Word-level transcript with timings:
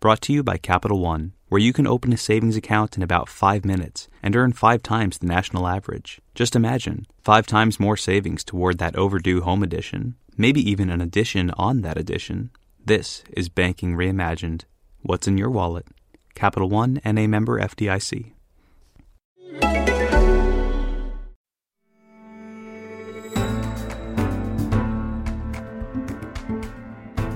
Brought 0.00 0.22
to 0.22 0.32
you 0.32 0.42
by 0.42 0.56
Capital 0.56 0.98
One, 0.98 1.34
where 1.50 1.60
you 1.60 1.74
can 1.74 1.86
open 1.86 2.10
a 2.10 2.16
savings 2.16 2.56
account 2.56 2.96
in 2.96 3.02
about 3.02 3.28
five 3.28 3.66
minutes 3.66 4.08
and 4.22 4.34
earn 4.34 4.54
five 4.54 4.82
times 4.82 5.18
the 5.18 5.26
national 5.26 5.68
average. 5.68 6.22
Just 6.34 6.56
imagine 6.56 7.06
five 7.22 7.46
times 7.46 7.78
more 7.78 7.98
savings 7.98 8.42
toward 8.42 8.78
that 8.78 8.96
overdue 8.96 9.42
home 9.42 9.62
edition, 9.62 10.14
maybe 10.38 10.62
even 10.70 10.88
an 10.88 11.02
addition 11.02 11.50
on 11.58 11.82
that 11.82 11.98
addition. 11.98 12.48
This 12.82 13.22
is 13.36 13.50
Banking 13.50 13.94
Reimagined. 13.94 14.62
What's 15.02 15.28
in 15.28 15.36
your 15.36 15.50
wallet? 15.50 15.86
Capital 16.34 16.70
One 16.70 16.98
and 17.04 17.18
a 17.18 17.26
member 17.26 17.60
FDIC. 17.60 18.32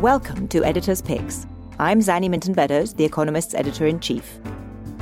Welcome 0.01 0.49
to 0.49 0.65
Editor's 0.65 1.03
Picks. 1.03 1.47
I'm 1.81 1.99
Zanny 1.99 2.31
Minton 2.31 2.55
Beddoes, 2.55 2.95
The 2.95 3.05
Economist's 3.05 3.53
editor 3.53 3.85
in 3.85 3.99
chief. 3.99 4.39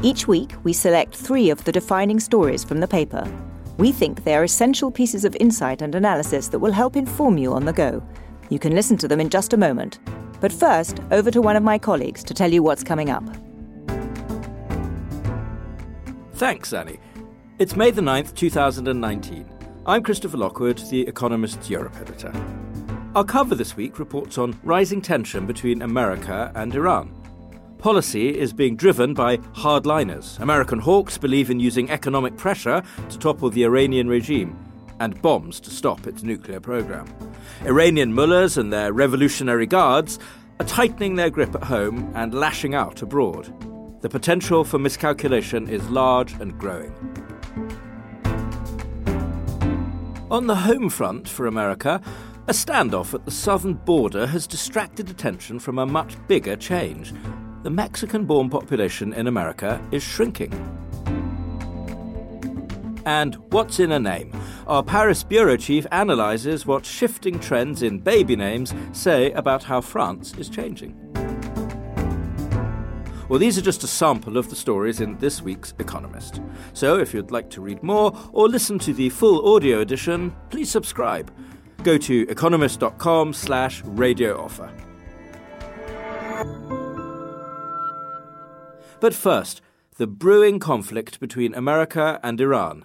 Each 0.03 0.27
week, 0.27 0.55
we 0.65 0.73
select 0.73 1.15
three 1.15 1.51
of 1.51 1.63
the 1.65 1.73
defining 1.73 2.19
stories 2.19 2.65
from 2.65 2.81
the 2.81 2.89
paper. 2.89 3.31
We 3.77 3.93
think 3.93 4.25
they 4.25 4.35
are 4.35 4.45
essential 4.45 4.91
pieces 4.91 5.27
of 5.27 5.37
insight 5.39 5.83
and 5.83 5.95
analysis 5.95 6.49
that 6.49 6.61
will 6.61 6.73
help 6.73 6.97
inform 6.97 7.37
you 7.37 7.53
on 7.53 7.67
the 7.67 7.75
go. 7.75 8.03
You 8.49 8.59
can 8.59 8.75
listen 8.75 8.97
to 8.99 9.09
them 9.09 9.21
in 9.21 9.29
just 9.29 9.53
a 9.53 9.59
moment. 9.59 9.99
But 10.41 10.51
first, 10.51 11.01
over 11.11 11.31
to 11.31 11.43
one 11.43 11.57
of 11.57 11.63
my 11.63 11.77
colleagues 11.77 12.25
to 12.25 12.33
tell 12.33 12.51
you 12.51 12.63
what's 12.63 12.83
coming 12.83 13.11
up. 13.11 13.25
Thanks, 16.33 16.71
Zanny. 16.71 17.01
It's 17.59 17.77
May 17.77 17.91
the 17.91 18.01
9th, 18.01 18.35
2019. 18.35 19.47
I'm 19.85 20.03
Christopher 20.03 20.39
Lockwood, 20.39 20.79
The 20.89 21.07
Economist's 21.07 21.69
Europe 21.69 21.97
editor. 22.01 22.33
Our 23.15 23.25
cover 23.25 23.55
this 23.55 23.77
week 23.77 23.99
reports 23.99 24.39
on 24.39 24.59
rising 24.63 25.03
tension 25.03 25.45
between 25.45 25.83
America 25.83 26.51
and 26.55 26.75
Iran. 26.75 27.15
Policy 27.77 28.31
is 28.39 28.55
being 28.55 28.75
driven 28.75 29.13
by 29.13 29.37
hardliners. 29.37 30.41
American 30.41 30.79
hawks 30.79 31.19
believe 31.19 31.51
in 31.51 31.61
using 31.61 31.91
economic 31.91 32.39
pressure 32.39 32.83
to 33.11 33.19
topple 33.19 33.51
the 33.51 33.65
Iranian 33.65 34.09
regime 34.09 34.57
and 34.99 35.21
bombs 35.21 35.61
to 35.61 35.69
stop 35.69 36.07
its 36.07 36.23
nuclear 36.23 36.59
program. 36.59 37.07
Iranian 37.67 38.15
mullahs 38.15 38.57
and 38.57 38.73
their 38.73 38.95
revolutionary 38.95 39.67
guards 39.67 40.19
are 40.59 40.65
tightening 40.65 41.17
their 41.17 41.29
grip 41.29 41.55
at 41.55 41.65
home 41.65 42.11
and 42.15 42.33
lashing 42.33 42.75
out 42.75 43.03
abroad. 43.03 43.53
The 44.01 44.09
potential 44.09 44.65
for 44.65 44.79
miscalculation 44.79 45.69
is 45.69 45.87
large 45.91 46.33
and 46.41 46.59
growing. 46.59 46.95
On 50.33 50.47
the 50.47 50.57
home 50.57 50.89
front 50.89 51.29
for 51.29 51.47
America, 51.47 52.01
a 52.49 52.55
standoff 52.55 53.13
at 53.13 53.27
the 53.27 53.31
southern 53.31 53.75
border 53.75 54.27
has 54.27 54.47
distracted 54.47 55.11
attention 55.11 55.59
from 55.59 55.79
a 55.79 55.85
much 55.85 56.17
bigger 56.27 56.57
change. 56.57 57.13
The 57.65 57.69
Mexican 57.69 58.25
born 58.25 58.49
population 58.49 59.13
in 59.13 59.27
America 59.27 59.79
is 59.93 60.03
shrinking. 60.03 60.51
And 63.05 63.35
what's 63.51 63.79
in 63.79 63.93
a 63.93 64.01
name? 64.01 64.33
Our 64.67 64.83
Paris 64.83 65.23
bureau 65.23 65.59
chief 65.59 65.87
analyses 65.93 66.65
what 66.65 66.87
shifting 66.87 67.39
trends 67.39 67.83
in 67.83 67.99
baby 67.99 68.35
names 68.35 68.73
say 68.93 69.33
about 69.33 69.63
how 69.63 69.83
France 69.83 70.33
is 70.39 70.49
changing. 70.49 70.99
Well, 73.33 73.39
these 73.39 73.57
are 73.57 73.63
just 73.63 73.83
a 73.83 73.87
sample 73.87 74.37
of 74.37 74.51
the 74.51 74.57
stories 74.57 75.01
in 75.01 75.17
this 75.17 75.41
week's 75.41 75.73
Economist. 75.79 76.43
So 76.75 76.99
if 76.99 77.15
you'd 77.15 77.31
like 77.31 77.49
to 77.53 77.63
read 77.63 77.83
more 77.83 78.13
or 78.31 78.47
listen 78.47 78.79
to 78.81 78.93
the 78.93 79.09
full 79.09 79.55
audio 79.55 79.81
edition, 79.81 80.37
please 80.51 80.71
subscribe 80.71 81.33
go 81.83 81.97
to 81.97 82.27
economist.com 82.29 83.33
slash 83.33 83.83
radio 83.87 84.39
offer. 84.39 84.71
But 89.01 89.15
first, 89.15 89.63
the 89.97 90.07
brewing 90.07 90.59
conflict 90.59 91.19
between 91.19 91.55
America 91.55 92.21
and 92.23 92.39
Iran. 92.39 92.85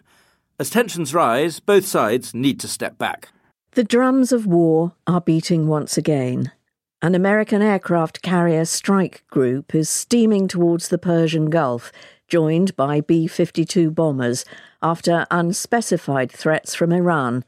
As 0.57 0.69
tensions 0.69 1.13
rise, 1.13 1.59
both 1.59 1.85
sides 1.85 2.33
need 2.33 2.61
to 2.61 2.69
step 2.69 2.97
back. 2.97 3.27
The 3.71 3.83
drums 3.83 4.31
of 4.31 4.45
war 4.45 4.93
are 5.07 5.19
beating 5.19 5.67
once 5.67 5.97
again. 5.97 6.53
An 6.99 7.13
American 7.13 7.61
aircraft 7.61 8.23
carrier 8.23 8.65
strike 8.65 9.23
group 9.29 9.75
is 9.75 9.87
steaming 9.87 10.47
towards 10.47 10.87
the 10.87 10.97
Persian 10.97 11.51
Gulf, 11.51 11.91
joined 12.27 12.75
by 12.75 13.01
B 13.01 13.27
52 13.27 13.91
bombers, 13.91 14.45
after 14.81 15.27
unspecified 15.29 16.31
threats 16.31 16.73
from 16.73 16.91
Iran 16.91 17.45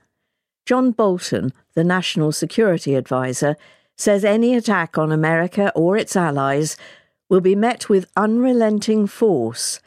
John 0.68 0.92
Bolton, 0.92 1.52
the 1.74 1.84
National 1.84 2.32
Security 2.32 2.94
Advisor, 2.94 3.56
says 3.98 4.24
any 4.24 4.54
attack 4.54 5.00
on 5.00 5.12
America 5.12 5.72
or 5.74 5.98
its 5.98 6.16
allies 6.16 6.78
will 7.28 7.42
be 7.42 7.56
met 7.56 7.90
with 7.90 8.12
unrelenting 8.16 9.08
force. 9.08 9.80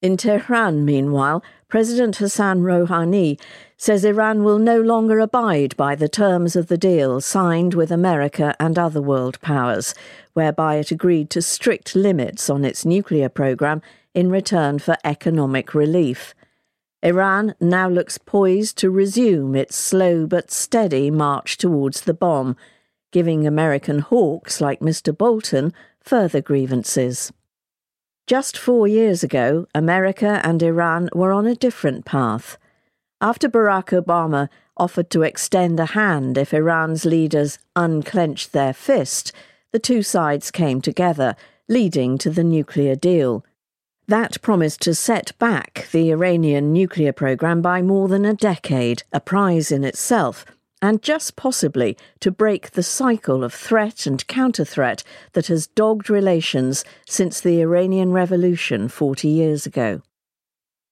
In 0.00 0.16
Tehran, 0.16 0.86
meanwhile, 0.86 1.44
President 1.74 2.14
Hassan 2.18 2.60
Rouhani 2.60 3.36
says 3.76 4.04
Iran 4.04 4.44
will 4.44 4.60
no 4.60 4.80
longer 4.80 5.18
abide 5.18 5.76
by 5.76 5.96
the 5.96 6.08
terms 6.08 6.54
of 6.54 6.68
the 6.68 6.78
deal 6.78 7.20
signed 7.20 7.74
with 7.74 7.90
America 7.90 8.54
and 8.60 8.78
other 8.78 9.02
world 9.02 9.40
powers, 9.40 9.92
whereby 10.34 10.76
it 10.76 10.92
agreed 10.92 11.30
to 11.30 11.42
strict 11.42 11.96
limits 11.96 12.48
on 12.48 12.64
its 12.64 12.84
nuclear 12.84 13.28
program 13.28 13.82
in 14.14 14.30
return 14.30 14.78
for 14.78 14.96
economic 15.02 15.74
relief. 15.74 16.32
Iran 17.02 17.56
now 17.60 17.88
looks 17.88 18.18
poised 18.18 18.78
to 18.78 18.88
resume 18.88 19.56
its 19.56 19.74
slow 19.74 20.28
but 20.28 20.52
steady 20.52 21.10
march 21.10 21.56
towards 21.56 22.02
the 22.02 22.14
bomb, 22.14 22.56
giving 23.10 23.48
American 23.48 23.98
hawks 23.98 24.60
like 24.60 24.78
Mr. 24.78 25.12
Bolton 25.12 25.72
further 25.98 26.40
grievances. 26.40 27.32
Just 28.26 28.56
four 28.56 28.88
years 28.88 29.22
ago, 29.22 29.66
America 29.74 30.40
and 30.42 30.62
Iran 30.62 31.10
were 31.12 31.30
on 31.30 31.46
a 31.46 31.54
different 31.54 32.06
path. 32.06 32.56
After 33.20 33.50
Barack 33.50 33.90
Obama 34.02 34.48
offered 34.78 35.10
to 35.10 35.20
extend 35.20 35.78
a 35.78 35.84
hand 35.84 36.38
if 36.38 36.54
Iran's 36.54 37.04
leaders 37.04 37.58
unclenched 37.76 38.52
their 38.52 38.72
fist, 38.72 39.30
the 39.72 39.78
two 39.78 40.02
sides 40.02 40.50
came 40.50 40.80
together, 40.80 41.36
leading 41.68 42.16
to 42.16 42.30
the 42.30 42.42
nuclear 42.42 42.94
deal. 42.94 43.44
That 44.08 44.40
promised 44.40 44.80
to 44.82 44.94
set 44.94 45.38
back 45.38 45.88
the 45.92 46.10
Iranian 46.10 46.72
nuclear 46.72 47.12
program 47.12 47.60
by 47.60 47.82
more 47.82 48.08
than 48.08 48.24
a 48.24 48.32
decade, 48.32 49.02
a 49.12 49.20
prize 49.20 49.70
in 49.70 49.84
itself, 49.84 50.46
and 50.84 51.00
just 51.00 51.34
possibly 51.34 51.96
to 52.20 52.30
break 52.30 52.72
the 52.72 52.82
cycle 52.82 53.42
of 53.42 53.54
threat 53.54 54.04
and 54.04 54.26
counter 54.26 54.66
threat 54.66 55.02
that 55.32 55.46
has 55.46 55.66
dogged 55.66 56.10
relations 56.10 56.84
since 57.06 57.40
the 57.40 57.62
Iranian 57.62 58.12
Revolution 58.12 58.88
40 58.88 59.26
years 59.26 59.64
ago. 59.64 60.02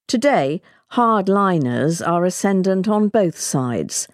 Today, 0.09 0.63
hardliners 0.93 2.01
are 2.07 2.25
ascendant 2.25 2.89
on 2.89 3.09
both 3.09 3.39
sides. 3.39 4.09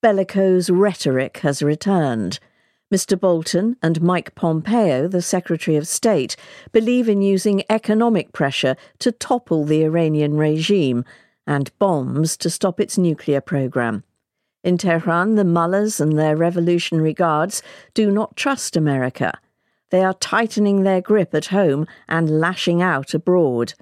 Bellicose 0.00 0.70
rhetoric 0.70 1.38
has 1.38 1.64
returned. 1.64 2.38
Mr. 2.92 3.18
Bolton 3.18 3.76
and 3.82 4.00
Mike 4.00 4.36
Pompeo, 4.36 5.08
the 5.08 5.20
Secretary 5.20 5.76
of 5.76 5.88
State, 5.88 6.36
believe 6.70 7.08
in 7.08 7.22
using 7.22 7.64
economic 7.68 8.30
pressure 8.30 8.76
to 9.00 9.10
topple 9.10 9.64
the 9.64 9.82
Iranian 9.82 10.36
regime 10.36 11.04
and 11.44 11.76
bombs 11.80 12.36
to 12.36 12.48
stop 12.48 12.78
its 12.78 12.96
nuclear 12.96 13.40
program. 13.40 14.04
In 14.64 14.78
Tehran, 14.78 15.34
the 15.34 15.44
mullahs 15.44 16.00
and 16.00 16.18
their 16.18 16.34
revolutionary 16.34 17.12
guards 17.12 17.62
do 17.92 18.10
not 18.10 18.34
trust 18.34 18.76
America. 18.76 19.38
They 19.90 20.02
are 20.02 20.14
tightening 20.14 20.82
their 20.82 21.02
grip 21.02 21.34
at 21.34 21.46
home 21.46 21.86
and 22.08 22.40
lashing 22.40 22.80
out 22.80 23.12
abroad. 23.12 23.74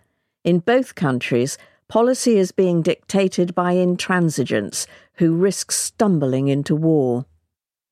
In 0.43 0.59
both 0.59 0.97
countries, 0.97 1.57
policy 1.87 2.37
is 2.37 2.51
being 2.51 2.83
dictated 2.83 3.55
by 3.55 3.73
intransigents 3.73 4.89
who 5.15 5.37
risk 5.37 5.71
stumbling 5.71 6.49
into 6.49 6.75
war. 6.75 7.27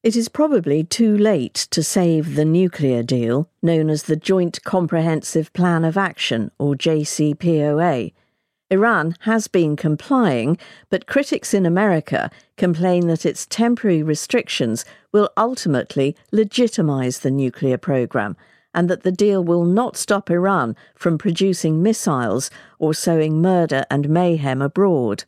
It 0.02 0.16
is 0.16 0.28
probably 0.28 0.82
too 0.82 1.16
late 1.16 1.68
to 1.70 1.84
save 1.84 2.34
the 2.34 2.44
nuclear 2.44 3.04
deal, 3.04 3.48
known 3.62 3.88
as 3.88 4.04
the 4.04 4.16
Joint 4.16 4.64
Comprehensive 4.64 5.52
Plan 5.52 5.84
of 5.84 5.96
Action, 5.96 6.50
or 6.58 6.74
JCPOA. 6.74 8.12
Iran 8.70 9.16
has 9.20 9.48
been 9.48 9.74
complying, 9.74 10.56
but 10.90 11.06
critics 11.06 11.52
in 11.52 11.66
America 11.66 12.30
complain 12.56 13.08
that 13.08 13.26
its 13.26 13.46
temporary 13.46 14.02
restrictions 14.02 14.84
will 15.12 15.28
ultimately 15.36 16.16
legitimize 16.30 17.18
the 17.18 17.32
nuclear 17.32 17.76
program 17.76 18.36
and 18.72 18.88
that 18.88 19.02
the 19.02 19.10
deal 19.10 19.42
will 19.42 19.64
not 19.64 19.96
stop 19.96 20.30
Iran 20.30 20.76
from 20.94 21.18
producing 21.18 21.82
missiles 21.82 22.48
or 22.78 22.94
sowing 22.94 23.42
murder 23.42 23.84
and 23.90 24.08
mayhem 24.08 24.62
abroad. 24.62 25.24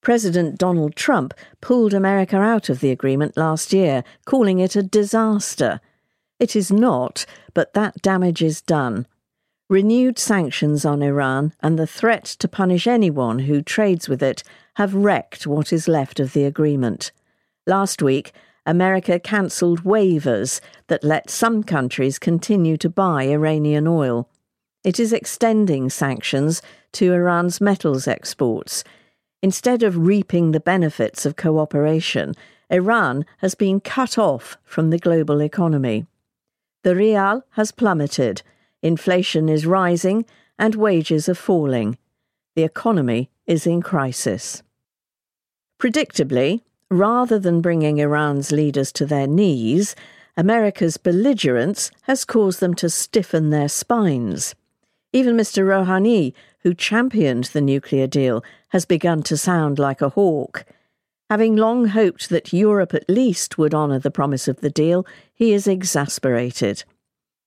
President 0.00 0.58
Donald 0.58 0.94
Trump 0.94 1.34
pulled 1.60 1.94
America 1.94 2.36
out 2.36 2.68
of 2.68 2.80
the 2.80 2.90
agreement 2.90 3.36
last 3.36 3.72
year, 3.72 4.04
calling 4.24 4.60
it 4.60 4.76
a 4.76 4.82
disaster. 4.82 5.80
It 6.38 6.54
is 6.54 6.70
not, 6.70 7.26
but 7.54 7.72
that 7.74 8.02
damage 8.02 8.42
is 8.42 8.60
done. 8.60 9.06
Renewed 9.72 10.18
sanctions 10.18 10.84
on 10.84 11.02
Iran 11.02 11.54
and 11.60 11.78
the 11.78 11.86
threat 11.86 12.26
to 12.40 12.46
punish 12.46 12.86
anyone 12.86 13.38
who 13.38 13.62
trades 13.62 14.06
with 14.06 14.22
it 14.22 14.42
have 14.74 14.94
wrecked 14.94 15.46
what 15.46 15.72
is 15.72 15.88
left 15.88 16.20
of 16.20 16.34
the 16.34 16.44
agreement. 16.44 17.10
Last 17.66 18.02
week, 18.02 18.34
America 18.66 19.18
cancelled 19.18 19.82
waivers 19.82 20.60
that 20.88 21.02
let 21.02 21.30
some 21.30 21.62
countries 21.62 22.18
continue 22.18 22.76
to 22.76 22.90
buy 22.90 23.22
Iranian 23.22 23.86
oil. 23.86 24.28
It 24.84 25.00
is 25.00 25.10
extending 25.10 25.88
sanctions 25.88 26.60
to 26.92 27.14
Iran's 27.14 27.58
metals 27.58 28.06
exports. 28.06 28.84
Instead 29.42 29.82
of 29.82 29.96
reaping 29.96 30.52
the 30.52 30.60
benefits 30.60 31.24
of 31.24 31.36
cooperation, 31.36 32.34
Iran 32.68 33.24
has 33.38 33.54
been 33.54 33.80
cut 33.80 34.18
off 34.18 34.58
from 34.64 34.90
the 34.90 34.98
global 34.98 35.40
economy. 35.40 36.04
The 36.82 36.94
rial 36.94 37.44
has 37.52 37.72
plummeted, 37.72 38.42
inflation 38.82 39.48
is 39.48 39.66
rising, 39.66 40.24
and 40.58 40.74
wages 40.74 41.28
are 41.28 41.34
falling. 41.34 41.96
The 42.54 42.64
economy 42.64 43.30
is 43.46 43.66
in 43.66 43.82
crisis. 43.82 44.62
Predictably, 45.80 46.60
rather 46.90 47.38
than 47.38 47.60
bringing 47.60 47.98
Iran's 47.98 48.52
leaders 48.52 48.92
to 48.92 49.06
their 49.06 49.26
knees, 49.26 49.96
America's 50.36 50.96
belligerence 50.96 51.90
has 52.02 52.24
caused 52.24 52.60
them 52.60 52.74
to 52.74 52.88
stiffen 52.88 53.50
their 53.50 53.68
spines. 53.68 54.54
Even 55.12 55.36
Mr. 55.36 55.64
Rouhani, 55.64 56.32
who 56.60 56.74
championed 56.74 57.44
the 57.44 57.60
nuclear 57.60 58.06
deal, 58.06 58.42
has 58.68 58.84
begun 58.84 59.22
to 59.24 59.36
sound 59.36 59.78
like 59.78 60.00
a 60.00 60.10
hawk. 60.10 60.64
Having 61.28 61.56
long 61.56 61.86
hoped 61.86 62.28
that 62.28 62.52
Europe 62.52 62.94
at 62.94 63.08
least 63.08 63.58
would 63.58 63.74
honour 63.74 63.98
the 63.98 64.10
promise 64.10 64.48
of 64.48 64.60
the 64.60 64.70
deal, 64.70 65.06
he 65.34 65.52
is 65.52 65.66
exasperated. 65.66 66.84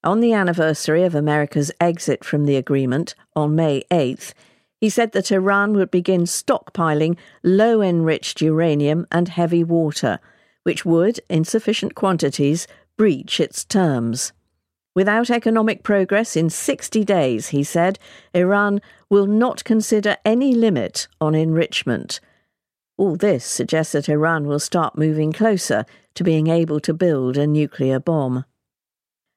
On 0.05 0.19
the 0.19 0.33
anniversary 0.33 1.03
of 1.03 1.15
America's 1.15 1.71
exit 1.81 2.23
from 2.23 2.45
the 2.45 2.57
agreement, 2.57 3.15
on 3.35 3.55
May 3.55 3.81
8th, 3.89 4.33
he 4.79 4.87
said 4.87 5.13
that 5.13 5.31
Iran 5.31 5.73
would 5.73 5.89
begin 5.89 6.25
stockpiling 6.25 7.17
low 7.41 7.81
enriched 7.81 8.39
uranium 8.39 9.07
and 9.11 9.29
heavy 9.29 9.63
water, 9.63 10.19
which 10.61 10.85
would, 10.85 11.19
in 11.27 11.43
sufficient 11.43 11.95
quantities, 11.95 12.67
breach 12.97 13.39
its 13.39 13.65
terms. 13.65 14.31
Without 14.93 15.31
economic 15.31 15.81
progress 15.81 16.37
in 16.37 16.51
60 16.51 17.03
days, 17.03 17.47
he 17.47 17.63
said, 17.63 17.97
Iran 18.35 18.81
will 19.09 19.25
not 19.25 19.63
consider 19.63 20.17
any 20.23 20.53
limit 20.53 21.07
on 21.19 21.33
enrichment. 21.33 22.19
All 22.95 23.15
this 23.15 23.43
suggests 23.43 23.93
that 23.93 24.07
Iran 24.07 24.45
will 24.45 24.59
start 24.59 24.99
moving 24.99 25.33
closer 25.33 25.83
to 26.13 26.23
being 26.23 26.45
able 26.45 26.79
to 26.81 26.93
build 26.93 27.37
a 27.37 27.47
nuclear 27.47 27.99
bomb. 27.99 28.45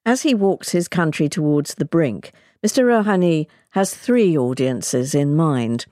As 0.08 0.22
he 0.22 0.34
walks 0.34 0.70
his 0.70 0.88
country 0.88 1.28
towards 1.28 1.74
the 1.74 1.84
brink, 1.84 2.32
Mr. 2.64 2.82
Rouhani 2.82 3.46
has 3.72 3.94
three 3.94 4.38
audiences 4.38 5.14
in 5.14 5.36
mind. 5.36 5.84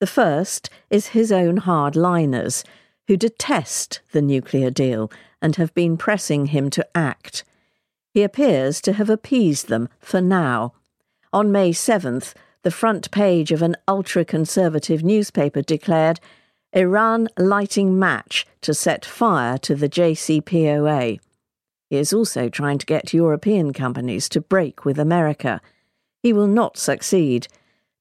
The 0.00 0.08
first 0.08 0.68
is 0.90 1.14
his 1.14 1.30
own 1.30 1.60
hardliners, 1.60 2.64
who 3.06 3.16
detest 3.16 4.00
the 4.10 4.22
nuclear 4.22 4.70
deal 4.70 5.08
and 5.40 5.54
have 5.54 5.72
been 5.72 5.96
pressing 5.96 6.46
him 6.46 6.68
to 6.70 6.84
act. 6.96 7.44
He 8.12 8.24
appears 8.24 8.80
to 8.80 8.94
have 8.94 9.08
appeased 9.08 9.68
them 9.68 9.88
for 10.00 10.20
now. 10.20 10.72
On 11.32 11.52
May 11.52 11.70
7th, 11.70 12.34
the 12.64 12.72
front 12.72 13.12
page 13.12 13.52
of 13.52 13.62
an 13.62 13.76
ultra 13.86 14.24
conservative 14.24 15.04
newspaper 15.04 15.62
declared 15.62 16.18
Iran 16.72 17.28
lighting 17.38 17.96
match 17.96 18.48
to 18.62 18.74
set 18.74 19.04
fire 19.04 19.58
to 19.58 19.76
the 19.76 19.88
JCPOA. 19.88 21.20
He 21.90 21.98
is 21.98 22.12
also 22.12 22.48
trying 22.48 22.78
to 22.78 22.86
get 22.86 23.12
European 23.12 23.72
companies 23.72 24.28
to 24.30 24.40
break 24.40 24.84
with 24.84 24.98
America. 24.98 25.60
He 26.22 26.32
will 26.32 26.46
not 26.46 26.78
succeed. 26.78 27.48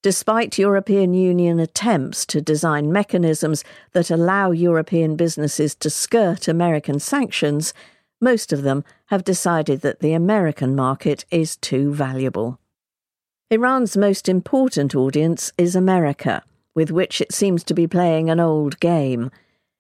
Despite 0.03 0.59
European 0.59 1.13
Union 1.13 1.59
attempts 1.59 2.25
to 2.27 2.39
design 2.39 2.93
mechanisms 2.93 3.63
that 3.91 4.11
allow 4.11 4.51
European 4.51 5.15
businesses 5.15 5.75
to 5.75 5.89
skirt 5.89 6.47
American 6.47 6.99
sanctions, 6.99 7.73
most 8.21 8.53
of 8.53 8.61
them 8.61 8.83
have 9.07 9.23
decided 9.23 9.81
that 9.81 9.99
the 10.01 10.13
American 10.13 10.75
market 10.75 11.25
is 11.31 11.57
too 11.57 11.93
valuable. 11.93 12.59
Iran's 13.49 13.97
most 13.97 14.29
important 14.29 14.93
audience 14.93 15.51
is 15.57 15.75
America, 15.75 16.43
with 16.75 16.91
which 16.91 17.19
it 17.19 17.33
seems 17.33 17.63
to 17.63 17.73
be 17.73 17.87
playing 17.87 18.29
an 18.29 18.39
old 18.39 18.79
game. 18.79 19.31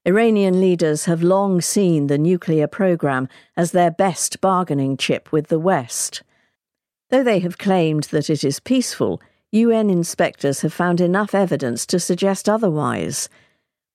Iranian 0.09 0.59
leaders 0.59 1.05
have 1.05 1.21
long 1.21 1.61
seen 1.61 2.07
the 2.07 2.17
nuclear 2.17 2.65
program 2.65 3.29
as 3.55 3.73
their 3.73 3.91
best 3.91 4.41
bargaining 4.41 4.97
chip 4.97 5.31
with 5.31 5.49
the 5.49 5.59
West. 5.59 6.23
Though 7.11 7.23
they 7.23 7.37
have 7.41 7.59
claimed 7.59 8.05
that 8.05 8.27
it 8.27 8.43
is 8.43 8.59
peaceful, 8.59 9.21
UN 9.51 9.91
inspectors 9.91 10.61
have 10.61 10.73
found 10.73 10.99
enough 10.99 11.35
evidence 11.35 11.85
to 11.85 11.99
suggest 11.99 12.49
otherwise. 12.49 13.29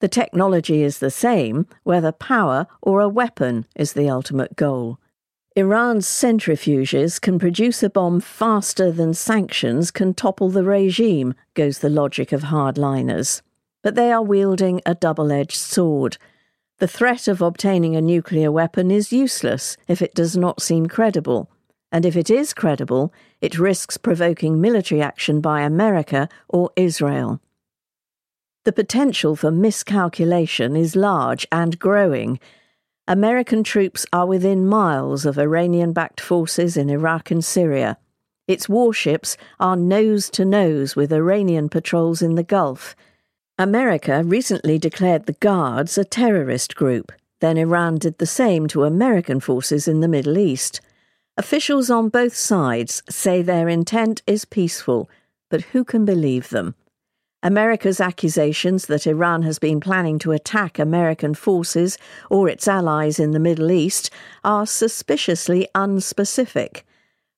The 0.01 0.07
technology 0.07 0.85
is 0.85 1.01
the 1.01 1.11
same, 1.11 1.67
whether 1.83 2.13
power 2.13 2.69
or 2.81 3.01
a 3.01 3.09
weapon 3.09 3.67
is 3.75 3.95
the 3.95 4.09
ultimate 4.09 4.55
goal. 4.55 5.01
Iran's 5.57 6.07
centrifuges 6.07 7.21
can 7.21 7.41
produce 7.41 7.83
a 7.83 7.91
bomb 7.91 8.21
faster 8.21 8.93
than 8.93 9.15
sanctions 9.15 9.91
can 9.91 10.15
topple 10.15 10.51
the 10.51 10.63
regime, 10.63 11.35
goes 11.55 11.81
the 11.81 11.91
logic 11.91 12.31
of 12.31 12.43
hardliners. 12.43 13.43
But 13.85 13.95
they 13.95 14.11
are 14.11 14.21
wielding 14.21 14.83
a 14.85 14.97
double 14.97 15.31
edged 15.31 15.57
sword. 15.57 16.19
The 16.79 16.89
threat 16.89 17.29
of 17.29 17.41
obtaining 17.41 17.95
a 17.95 18.03
nuclear 18.03 18.51
weapon 18.51 18.91
is 18.91 19.13
useless 19.13 19.77
if 19.87 20.03
it 20.03 20.13
does 20.13 20.37
not 20.37 20.61
seem 20.61 20.89
credible 20.89 21.49
and 21.95 22.05
if 22.05 22.17
it 22.17 22.29
is 22.29 22.53
credible, 22.53 23.13
it 23.41 23.57
risks 23.57 23.97
provoking 23.97 24.61
military 24.61 25.01
action 25.01 25.41
by 25.41 25.61
America 25.61 26.29
or 26.49 26.73
Israel. 26.75 27.41
The 28.65 28.73
potential 28.73 29.37
for 29.37 29.53
miscalculation 29.53 30.75
is 30.75 30.97
large 30.97 31.47
and 31.53 31.79
growing. 31.79 32.41
American 33.07 33.63
troops 33.63 34.07
are 34.13 34.27
within 34.27 34.67
miles 34.67 35.25
of 35.25 35.39
Iranian 35.39 35.93
backed 35.93 36.21
forces 36.21 36.77
in 36.77 36.91
Iraq 36.91 37.31
and 37.31 37.45
Syria. 37.45 37.97
Its 38.49 38.69
warships 38.69 39.37
are 39.61 39.77
nose 39.77 40.29
to 40.31 40.45
nose 40.45 40.97
with 40.97 41.13
Iranian 41.13 41.69
patrols 41.69 42.23
in 42.23 42.35
the 42.35 42.43
Gulf. 42.43 42.97
America 43.59 44.25
recently 44.25 44.79
declared 44.79 45.27
the 45.27 45.35
Guards 45.35 45.97
a 45.97 46.05
terrorist 46.05 46.75
group. 46.75 47.13
Then 47.41 47.57
Iran 47.57 47.99
did 47.99 48.19
the 48.19 48.27
same 48.27 48.67
to 48.69 48.83
American 48.83 49.39
forces 49.39 49.87
in 49.87 50.01
the 50.01 50.09
Middle 50.09 50.39
East. 50.39 50.81
Officials 51.37 51.89
on 51.89 52.09
both 52.09 52.35
sides 52.35 53.01
say 53.09 53.43
their 53.43 53.69
intent 53.69 54.23
is 54.27 54.45
peaceful, 54.45 55.09
but 55.51 55.63
who 55.63 55.85
can 55.85 56.05
believe 56.05 56.49
them? 56.49 56.75
America's 57.45 58.01
accusations 58.01 58.87
that 58.87 59.07
Iran 59.07 59.43
has 59.43 59.61
been 59.61 59.79
planning 59.79 60.19
to 60.21 60.33
attack 60.33 60.81
American 60.81 61.33
forces 61.35 61.97
or 62.31 62.49
its 62.49 62.67
allies 62.67 63.21
in 63.21 63.31
the 63.31 63.39
Middle 63.39 63.71
East 63.71 64.11
are 64.43 64.67
suspiciously 64.67 65.69
unspecific. 65.77 66.83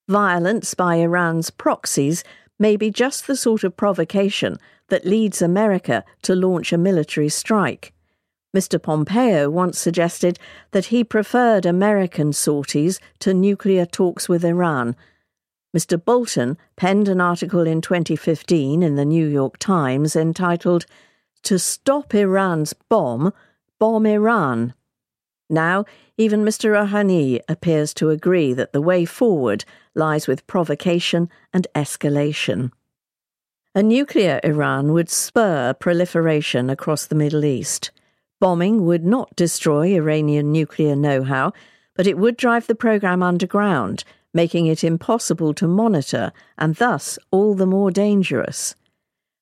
Violence 0.07 0.73
by 0.73 0.95
Iran's 0.95 1.51
proxies 1.51 2.23
may 2.59 2.75
be 2.75 2.89
just 2.89 3.27
the 3.27 3.35
sort 3.35 3.63
of 3.63 3.77
provocation 3.77 4.57
that 4.89 5.05
leads 5.05 5.41
America 5.41 6.03
to 6.23 6.35
launch 6.35 6.73
a 6.73 6.77
military 6.77 7.29
strike. 7.29 7.93
Mr. 8.55 8.81
Pompeo 8.81 9.49
once 9.49 9.77
suggested 9.77 10.39
that 10.71 10.85
he 10.85 11.03
preferred 11.03 11.65
American 11.65 12.33
sorties 12.33 12.99
to 13.19 13.33
nuclear 13.33 13.85
talks 13.85 14.27
with 14.27 14.43
Iran. 14.43 14.95
Mr. 15.75 16.03
Bolton 16.03 16.57
penned 16.75 17.07
an 17.07 17.21
article 17.21 17.67
in 17.67 17.81
2015 17.81 18.81
in 18.81 18.95
the 18.95 19.05
New 19.05 19.27
York 19.27 19.57
Times 19.57 20.15
entitled, 20.15 20.85
To 21.43 21.59
Stop 21.59 22.15
Iran's 22.15 22.73
Bomb, 22.73 23.33
Bomb 23.77 24.05
Iran. 24.05 24.73
Now, 25.49 25.85
even 26.17 26.43
Mr. 26.43 26.71
Rouhani 26.71 27.39
appears 27.47 27.93
to 27.95 28.09
agree 28.09 28.53
that 28.53 28.73
the 28.73 28.81
way 28.81 29.05
forward 29.05 29.63
lies 29.95 30.27
with 30.27 30.47
provocation 30.47 31.29
and 31.53 31.67
escalation. 31.73 32.71
A 33.73 33.83
nuclear 33.83 34.39
Iran 34.43 34.91
would 34.93 35.09
spur 35.09 35.73
proliferation 35.73 36.69
across 36.69 37.05
the 37.05 37.15
Middle 37.15 37.45
East. 37.45 37.91
Bombing 38.39 38.85
would 38.85 39.05
not 39.05 39.35
destroy 39.35 39.95
Iranian 39.95 40.51
nuclear 40.51 40.95
know 40.95 41.23
how, 41.23 41.53
but 41.95 42.07
it 42.07 42.17
would 42.17 42.37
drive 42.37 42.67
the 42.67 42.75
program 42.75 43.23
underground, 43.23 44.03
making 44.33 44.67
it 44.67 44.83
impossible 44.83 45.53
to 45.53 45.67
monitor 45.67 46.31
and 46.57 46.75
thus 46.75 47.17
all 47.31 47.55
the 47.55 47.65
more 47.65 47.91
dangerous. 47.91 48.75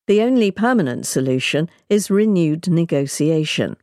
The 0.07 0.21
only 0.21 0.51
permanent 0.51 1.07
solution 1.07 1.69
is 1.89 2.11
renewed 2.11 2.69
negotiation. 2.69 3.75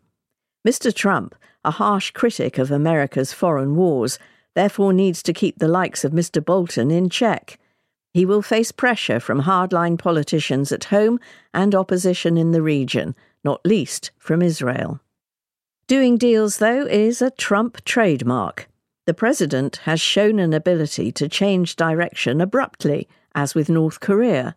Mr. 0.66 0.94
Trump, 0.94 1.34
a 1.64 1.72
harsh 1.72 2.10
critic 2.10 2.58
of 2.58 2.70
America's 2.70 3.32
foreign 3.32 3.76
wars, 3.76 4.18
therefore 4.54 4.92
needs 4.92 5.22
to 5.22 5.32
keep 5.32 5.58
the 5.58 5.68
likes 5.68 6.04
of 6.04 6.12
Mr. 6.12 6.44
Bolton 6.44 6.90
in 6.90 7.08
check. 7.08 7.58
He 8.12 8.26
will 8.26 8.42
face 8.42 8.72
pressure 8.72 9.20
from 9.20 9.42
hardline 9.42 9.98
politicians 9.98 10.72
at 10.72 10.84
home 10.84 11.18
and 11.54 11.74
opposition 11.74 12.36
in 12.36 12.52
the 12.52 12.62
region 12.62 13.14
not 13.44 13.64
least 13.64 14.10
from 14.18 14.42
Israel. 14.42 15.00
Doing 15.86 16.16
deals, 16.16 16.58
though, 16.58 16.86
is 16.86 17.20
a 17.20 17.30
Trump 17.30 17.84
trademark. 17.84 18.68
The 19.06 19.14
president 19.14 19.78
has 19.78 20.00
shown 20.00 20.38
an 20.38 20.52
ability 20.52 21.10
to 21.12 21.28
change 21.28 21.76
direction 21.76 22.40
abruptly, 22.40 23.08
as 23.34 23.54
with 23.54 23.68
North 23.68 24.00
Korea. 24.00 24.54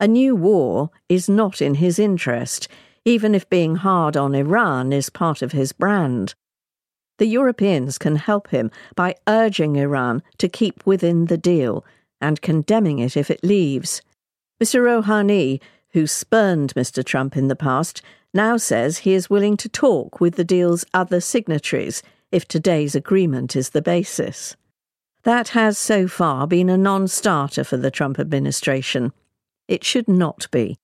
A 0.00 0.08
new 0.08 0.34
war 0.34 0.90
is 1.08 1.28
not 1.28 1.60
in 1.60 1.76
his 1.76 1.98
interest, 1.98 2.66
even 3.04 3.34
if 3.34 3.48
being 3.50 3.76
hard 3.76 4.16
on 4.16 4.34
Iran 4.34 4.92
is 4.92 5.10
part 5.10 5.42
of 5.42 5.52
his 5.52 5.72
brand. 5.72 6.34
The 7.18 7.26
Europeans 7.26 7.98
can 7.98 8.16
help 8.16 8.48
him 8.48 8.70
by 8.96 9.14
urging 9.28 9.76
Iran 9.76 10.22
to 10.38 10.48
keep 10.48 10.84
within 10.86 11.26
the 11.26 11.38
deal 11.38 11.84
and 12.20 12.40
condemning 12.40 12.98
it 12.98 13.16
if 13.16 13.30
it 13.30 13.44
leaves. 13.44 14.02
Mr. 14.62 14.80
Rouhani, 14.80 15.60
who 15.90 16.06
spurned 16.06 16.74
Mr. 16.74 17.04
Trump 17.04 17.36
in 17.36 17.48
the 17.48 17.56
past, 17.56 18.02
now 18.32 18.56
says 18.56 18.98
he 18.98 19.12
is 19.12 19.30
willing 19.30 19.56
to 19.58 19.68
talk 19.68 20.20
with 20.20 20.34
the 20.34 20.44
deal's 20.44 20.84
other 20.92 21.20
signatories 21.20 22.02
if 22.32 22.48
today's 22.48 22.96
agreement 22.96 23.54
is 23.54 23.70
the 23.70 23.82
basis. 23.82 24.56
That 25.22 25.50
has 25.50 25.78
so 25.78 26.08
far 26.08 26.46
been 26.46 26.68
a 26.68 26.76
non 26.76 27.06
starter 27.08 27.62
for 27.62 27.76
the 27.76 27.90
Trump 27.90 28.18
administration. 28.18 29.12
It 29.68 29.84
should 29.84 30.08
not 30.08 30.48
be. 30.50 30.76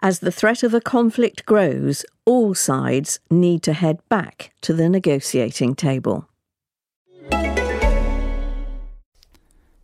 As 0.00 0.18
the 0.18 0.32
threat 0.32 0.62
of 0.62 0.74
a 0.74 0.80
conflict 0.80 1.46
grows, 1.46 2.04
all 2.24 2.54
sides 2.54 3.20
need 3.30 3.62
to 3.62 3.72
head 3.72 4.00
back 4.08 4.52
to 4.62 4.72
the 4.72 4.88
negotiating 4.88 5.74
table. 5.74 6.28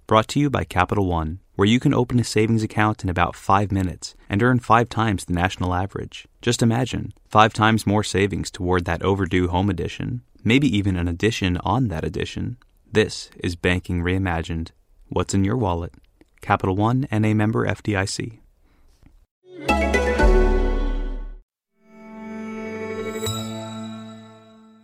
Brought 0.06 0.28
to 0.28 0.40
you 0.40 0.50
by 0.50 0.64
Capital 0.64 1.06
One, 1.06 1.38
where 1.54 1.68
you 1.68 1.78
can 1.78 1.94
open 1.94 2.18
a 2.18 2.24
savings 2.24 2.64
account 2.64 3.04
in 3.04 3.08
about 3.08 3.36
five 3.36 3.70
minutes 3.70 4.16
and 4.28 4.42
earn 4.42 4.58
five 4.58 4.88
times 4.88 5.24
the 5.24 5.32
national 5.32 5.72
average. 5.72 6.26
Just 6.42 6.62
imagine 6.62 7.12
five 7.28 7.52
times 7.52 7.86
more 7.86 8.02
savings 8.02 8.50
toward 8.50 8.86
that 8.86 9.02
overdue 9.02 9.46
home 9.48 9.70
edition, 9.70 10.22
maybe 10.42 10.66
even 10.76 10.96
an 10.96 11.06
addition 11.06 11.58
on 11.58 11.88
that 11.88 12.04
addition. 12.04 12.56
This 12.90 13.30
is 13.36 13.54
Banking 13.54 14.02
Reimagined. 14.02 14.70
What's 15.08 15.32
in 15.32 15.44
your 15.44 15.56
wallet? 15.56 15.94
Capital 16.40 16.74
One 16.74 17.06
and 17.10 17.24
a 17.24 17.34
member 17.34 17.64
FDIC. 17.64 18.40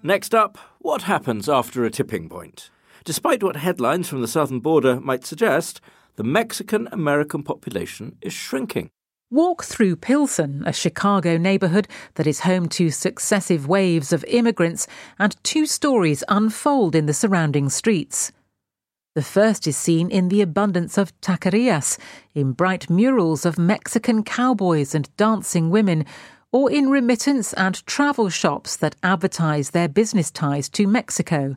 Next 0.06 0.36
up, 0.36 0.56
what 0.78 1.02
happens 1.02 1.48
after 1.48 1.84
a 1.84 1.90
tipping 1.90 2.28
point? 2.28 2.70
Despite 3.04 3.42
what 3.42 3.56
headlines 3.56 4.08
from 4.08 4.20
the 4.20 4.28
southern 4.28 4.60
border 4.60 5.00
might 5.00 5.26
suggest, 5.26 5.80
the 6.14 6.22
Mexican 6.22 6.88
American 6.92 7.42
population 7.42 8.16
is 8.22 8.32
shrinking. 8.32 8.90
Walk 9.32 9.64
through 9.64 9.96
Pilsen, 9.96 10.62
a 10.64 10.72
Chicago 10.72 11.36
neighborhood 11.36 11.88
that 12.14 12.28
is 12.28 12.42
home 12.42 12.68
to 12.68 12.90
successive 12.90 13.66
waves 13.66 14.12
of 14.12 14.24
immigrants, 14.28 14.86
and 15.18 15.42
two 15.42 15.66
stories 15.66 16.22
unfold 16.28 16.94
in 16.94 17.06
the 17.06 17.12
surrounding 17.12 17.68
streets. 17.68 18.30
The 19.16 19.22
first 19.22 19.66
is 19.66 19.76
seen 19.76 20.08
in 20.08 20.28
the 20.28 20.40
abundance 20.40 20.98
of 20.98 21.20
taquerias, 21.20 21.98
in 22.32 22.52
bright 22.52 22.88
murals 22.88 23.44
of 23.44 23.58
Mexican 23.58 24.22
cowboys 24.22 24.94
and 24.94 25.08
dancing 25.16 25.70
women, 25.70 26.04
or 26.56 26.70
in 26.70 26.88
remittance 26.88 27.52
and 27.52 27.84
travel 27.84 28.30
shops 28.30 28.76
that 28.76 28.96
advertise 29.02 29.72
their 29.72 29.90
business 29.90 30.30
ties 30.30 30.70
to 30.70 30.86
Mexico. 30.86 31.54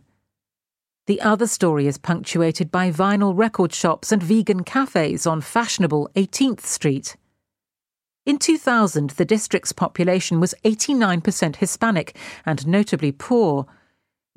The 1.08 1.22
other 1.22 1.48
story 1.48 1.88
is 1.88 1.98
punctuated 1.98 2.70
by 2.70 2.92
vinyl 2.92 3.32
record 3.34 3.74
shops 3.74 4.12
and 4.12 4.22
vegan 4.22 4.66
cafes 4.66 5.26
on 5.26 5.40
fashionable 5.40 6.10
18th 6.18 6.66
Street. 6.66 7.16
In 8.26 8.38
2000, 8.38 9.12
the 9.12 9.24
district's 9.24 9.72
population 9.72 10.42
was 10.42 10.54
89% 10.66 11.56
Hispanic 11.56 12.18
and 12.46 12.68
notably 12.68 13.14
poor. 13.14 13.68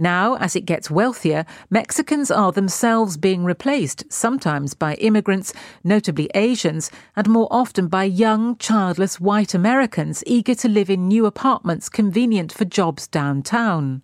Now, 0.03 0.35
as 0.39 0.57
it 0.57 0.67
gets 0.67 0.91
wealthier, 0.91 1.47
Mexicans 1.71 2.29
are 2.29 2.51
themselves 2.51 3.17
being 3.17 3.45
replaced, 3.45 4.03
sometimes 4.13 4.75
by 4.75 4.95
immigrants, 4.95 5.53
notably 5.85 6.29
Asians, 6.35 6.91
and 7.15 7.29
more 7.29 7.47
often 7.53 7.87
by 7.87 8.03
young, 8.03 8.57
childless 8.57 9.21
white 9.21 9.55
Americans 9.55 10.25
eager 10.27 10.57
to 10.57 10.69
live 10.69 10.91
in 10.91 11.07
new 11.07 11.25
apartments 11.25 11.89
convenient 11.89 12.51
for 12.51 12.65
jobs 12.65 13.07
downtown. 13.07 14.03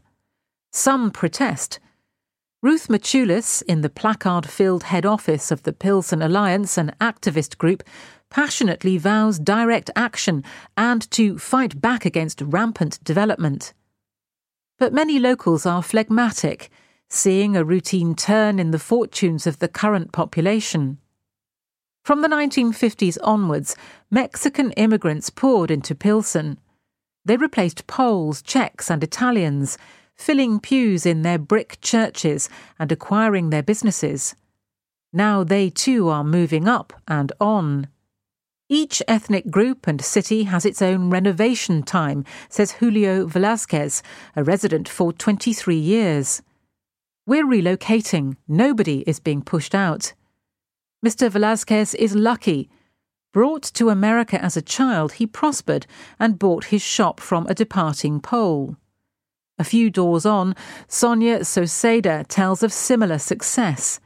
Some 0.70 1.10
protest. 1.10 1.80
Ruth 2.62 2.86
Matulis, 2.86 3.62
in 3.62 3.80
the 3.80 3.90
placard 3.90 4.48
filled 4.48 4.84
head 4.84 5.04
office 5.04 5.50
of 5.50 5.64
the 5.64 5.72
Pilsen 5.72 6.22
Alliance, 6.22 6.78
an 6.78 6.92
activist 7.00 7.58
group, 7.58 7.82
passionately 8.30 8.98
vows 8.98 9.40
direct 9.40 9.90
action 9.96 10.44
and 10.76 11.10
to 11.10 11.38
fight 11.38 11.80
back 11.80 12.04
against 12.04 12.40
rampant 12.40 13.02
development. 13.02 13.74
But 14.78 14.92
many 14.92 15.18
locals 15.18 15.66
are 15.66 15.82
phlegmatic, 15.82 16.70
seeing 17.08 17.56
a 17.56 17.64
routine 17.64 18.14
turn 18.14 18.58
in 18.58 18.70
the 18.70 18.78
fortunes 18.78 19.46
of 19.46 19.58
the 19.58 19.68
current 19.68 20.12
population. 20.12 20.98
From 22.04 22.22
the 22.22 22.28
1950s 22.28 23.18
onwards, 23.22 23.76
Mexican 24.10 24.70
immigrants 24.72 25.30
poured 25.30 25.70
into 25.70 25.94
Pilsen. 25.94 26.58
They 27.24 27.36
replaced 27.36 27.86
Poles, 27.86 28.40
Czechs, 28.40 28.90
and 28.90 29.02
Italians, 29.02 29.76
filling 30.14 30.60
pews 30.60 31.04
in 31.04 31.22
their 31.22 31.38
brick 31.38 31.78
churches 31.80 32.48
and 32.78 32.90
acquiring 32.90 33.50
their 33.50 33.62
businesses. 33.62 34.34
Now 35.12 35.44
they 35.44 35.70
too 35.70 36.08
are 36.08 36.24
moving 36.24 36.68
up 36.68 36.92
and 37.06 37.32
on. 37.40 37.88
Each 38.70 39.02
ethnic 39.08 39.50
group 39.50 39.86
and 39.86 39.98
city 40.04 40.42
has 40.42 40.66
its 40.66 40.82
own 40.82 41.08
renovation 41.08 41.82
time, 41.82 42.24
says 42.50 42.72
Julio 42.72 43.26
Velasquez, 43.26 44.02
a 44.36 44.44
resident 44.44 44.86
for 44.86 45.10
23 45.10 45.74
years. 45.74 46.42
We're 47.26 47.46
relocating. 47.46 48.36
Nobody 48.46 49.04
is 49.06 49.20
being 49.20 49.40
pushed 49.40 49.74
out. 49.74 50.12
Mr. 51.04 51.30
Velasquez 51.30 51.94
is 51.94 52.14
lucky. 52.14 52.68
Brought 53.32 53.62
to 53.62 53.88
America 53.88 54.42
as 54.42 54.54
a 54.54 54.62
child, 54.62 55.12
he 55.12 55.26
prospered 55.26 55.86
and 56.20 56.38
bought 56.38 56.64
his 56.64 56.82
shop 56.82 57.20
from 57.20 57.46
a 57.46 57.54
departing 57.54 58.20
Pole. 58.20 58.76
A 59.58 59.64
few 59.64 59.88
doors 59.88 60.26
on, 60.26 60.54
Sonia 60.88 61.40
Soseda 61.40 62.26
tells 62.28 62.62
of 62.62 62.72
similar 62.72 63.18
success. 63.18 63.98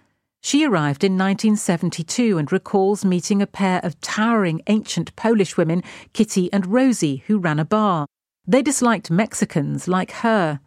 She 0.45 0.67
arrived 0.67 1.05
in 1.05 1.13
1972 1.13 2.37
and 2.37 2.51
recalls 2.51 3.05
meeting 3.05 3.41
a 3.41 3.47
pair 3.47 3.81
of 3.85 4.01
towering 4.01 4.61
ancient 4.67 5.15
Polish 5.15 5.57
women, 5.57 5.85
Kitty 6.13 6.53
and 6.53 6.67
Rosie, 6.67 7.23
who 7.29 7.39
ran 7.39 7.61
a 7.61 7.65
bar. 7.65 8.07
They 8.45 8.61
disliked 8.61 9.09
Mexicans 9.09 9.87
like 9.87 10.11
her. 10.11 10.59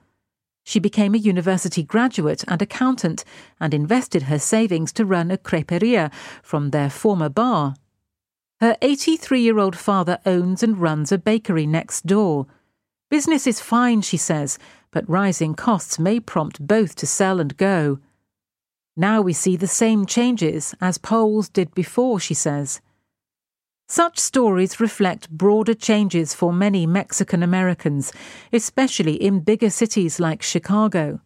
She 0.64 0.80
became 0.80 1.14
a 1.14 1.20
university 1.20 1.84
graduate 1.84 2.46
and 2.48 2.62
accountant 2.62 3.26
and 3.60 3.74
invested 3.74 4.24
her 4.24 4.40
savings 4.40 4.94
to 4.94 5.06
run 5.06 5.30
a 5.30 5.38
creperia 5.38 6.12
from 6.42 6.72
their 6.72 6.90
former 6.90 7.30
bar. 7.30 7.76
Her 8.62 8.78
83 8.82 9.42
year 9.42 9.60
old 9.60 9.76
father 9.76 10.20
owns 10.26 10.64
and 10.64 10.78
runs 10.78 11.12
a 11.12 11.18
bakery 11.18 11.68
next 11.68 12.06
door. 12.06 12.48
Business 13.10 13.46
is 13.46 13.60
fine, 13.60 14.02
she 14.02 14.18
says, 14.18 14.58
but 14.92 15.08
rising 15.10 15.54
costs 15.54 16.00
may 16.00 16.22
prompt 16.22 16.66
both 16.66 16.96
to 16.96 17.06
sell 17.06 17.42
and 17.42 17.58
go. 17.58 18.00
Now 18.98 19.22
we 19.22 19.34
see 19.34 19.56
the 19.56 19.68
same 19.68 20.06
changes 20.06 20.74
as 20.80 20.98
Poles 20.98 21.50
did 21.50 21.76
before, 21.76 22.20
she 22.20 22.34
says. 22.34 22.82
Such 23.88 24.18
stories 24.18 24.80
reflect 24.80 25.30
broader 25.30 25.74
changes 25.74 26.34
for 26.34 26.52
many 26.52 26.88
Mexican 26.88 27.44
Americans, 27.44 28.14
especially 28.52 29.16
in 29.16 29.42
bigger 29.42 29.70
cities 29.70 30.20
like 30.20 30.42
Chicago. 30.42 31.20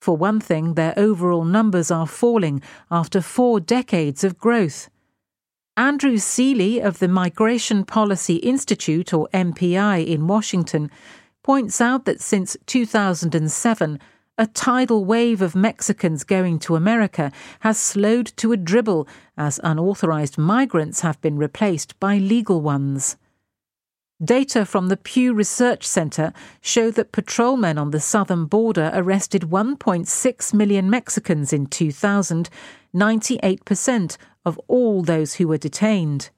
For 0.00 0.16
one 0.16 0.40
thing, 0.40 0.74
their 0.74 0.94
overall 0.96 1.44
numbers 1.44 1.90
are 1.90 2.06
falling 2.06 2.62
after 2.90 3.20
four 3.20 3.60
decades 3.60 4.24
of 4.24 4.38
growth. 4.38 4.88
Andrew 5.76 6.16
Selee 6.16 6.80
of 6.80 7.00
the 7.00 7.08
Migration 7.08 7.84
Policy 7.84 8.36
Institute, 8.36 9.12
or 9.12 9.28
MPI, 9.34 10.06
in 10.06 10.26
Washington, 10.26 10.90
points 11.42 11.80
out 11.80 12.06
that 12.06 12.20
since 12.20 12.56
2007, 12.66 14.00
a 14.38 14.46
tidal 14.46 15.04
wave 15.04 15.40
of 15.40 15.54
Mexicans 15.54 16.24
going 16.24 16.58
to 16.58 16.76
America 16.76 17.32
has 17.60 17.78
slowed 17.78 18.26
to 18.36 18.52
a 18.52 18.56
dribble 18.56 19.08
as 19.36 19.60
unauthorized 19.64 20.36
migrants 20.36 21.00
have 21.00 21.20
been 21.20 21.38
replaced 21.38 21.98
by 21.98 22.18
legal 22.18 22.60
ones. 22.60 23.16
Data 24.22 24.64
from 24.64 24.88
the 24.88 24.96
Pew 24.96 25.34
Research 25.34 25.86
Center 25.86 26.32
show 26.60 26.90
that 26.90 27.12
patrolmen 27.12 27.76
on 27.76 27.90
the 27.90 28.00
southern 28.00 28.46
border 28.46 28.90
arrested 28.94 29.42
1.6 29.42 30.54
million 30.54 30.88
Mexicans 30.88 31.52
in 31.52 31.66
2000, 31.66 32.48
98% 32.94 34.16
of 34.44 34.60
all 34.68 35.02
those 35.02 35.34
who 35.34 35.48
were 35.48 35.58
detained. 35.58 36.30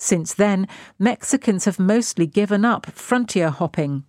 Since 0.00 0.34
then, 0.34 0.66
Mexicans 0.98 1.66
have 1.66 1.78
mostly 1.78 2.26
given 2.26 2.64
up 2.64 2.86
frontier 2.86 3.50
hopping. 3.50 4.04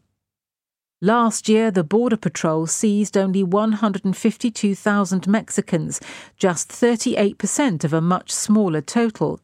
Last 1.01 1.49
year, 1.49 1.71
the 1.71 1.83
Border 1.83 2.15
Patrol 2.15 2.67
seized 2.67 3.17
only 3.17 3.43
152,000 3.43 5.27
Mexicans, 5.27 5.99
just 6.37 6.69
38% 6.69 7.83
of 7.83 7.91
a 7.91 7.99
much 7.99 8.31
smaller 8.31 8.79
total. 8.79 9.41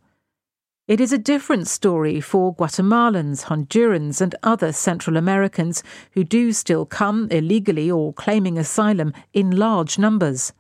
It 0.88 1.02
is 1.02 1.12
a 1.12 1.18
different 1.18 1.68
story 1.68 2.22
for 2.22 2.56
Guatemalans, 2.56 3.46
Hondurans, 3.46 4.22
and 4.22 4.34
other 4.44 4.72
Central 4.72 5.18
Americans 5.18 5.84
who 6.14 6.24
do 6.24 6.54
still 6.54 6.86
come 6.86 7.28
illegally 7.30 7.92
or 7.92 8.14
claiming 8.14 8.58
asylum 8.58 9.14
in 9.34 9.52
large 9.52 10.00
numbers. 10.00 10.54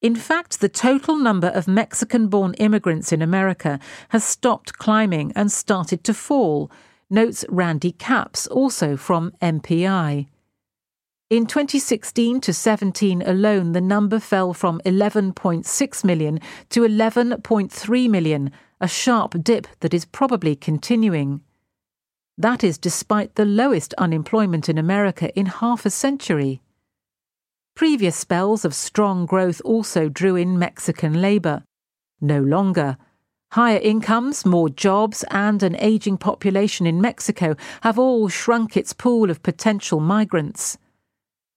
In 0.00 0.16
fact, 0.16 0.60
the 0.60 0.68
total 0.68 1.16
number 1.16 1.48
of 1.48 1.68
Mexican 1.68 2.28
born 2.28 2.54
immigrants 2.54 3.12
in 3.12 3.22
America 3.22 3.78
has 4.10 4.24
stopped 4.24 4.78
climbing 4.78 5.32
and 5.36 5.52
started 5.52 6.04
to 6.04 6.14
fall 6.14 6.70
notes 7.10 7.44
Randy 7.48 7.92
Capps, 7.92 8.46
also 8.46 8.96
from 8.96 9.32
MPI. 9.42 10.26
In 11.30 11.46
2016 11.46 12.40
to 12.42 12.52
17 12.52 13.22
alone, 13.22 13.72
the 13.72 13.80
number 13.80 14.20
fell 14.20 14.52
from 14.52 14.80
11.6 14.84 16.04
million 16.04 16.38
to 16.68 16.82
11.3 16.82 18.10
million, 18.10 18.50
a 18.80 18.86
sharp 18.86 19.42
dip 19.42 19.66
that 19.80 19.94
is 19.94 20.04
probably 20.04 20.54
continuing. 20.54 21.40
That 22.36 22.62
is 22.62 22.78
despite 22.78 23.36
the 23.36 23.44
lowest 23.44 23.94
unemployment 23.94 24.68
in 24.68 24.76
America 24.76 25.36
in 25.38 25.46
half 25.46 25.86
a 25.86 25.90
century. 25.90 26.60
Previous 27.74 28.16
spells 28.16 28.64
of 28.64 28.74
strong 28.74 29.24
growth 29.24 29.60
also 29.64 30.08
drew 30.08 30.36
in 30.36 30.58
Mexican 30.58 31.20
labour. 31.20 31.64
No 32.20 32.40
longer. 32.40 32.96
Higher 33.54 33.78
incomes, 33.78 34.44
more 34.44 34.68
jobs, 34.68 35.24
and 35.30 35.62
an 35.62 35.76
ageing 35.78 36.18
population 36.18 36.88
in 36.88 37.00
Mexico 37.00 37.54
have 37.82 38.00
all 38.00 38.26
shrunk 38.26 38.76
its 38.76 38.92
pool 38.92 39.30
of 39.30 39.44
potential 39.44 40.00
migrants. 40.00 40.76